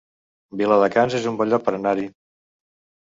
Viladecans 0.61 1.17
es 1.19 1.29
un 1.33 1.37
bon 1.43 1.53
lloc 1.53 1.67
per 1.67 1.75
anar-hi 1.81 2.11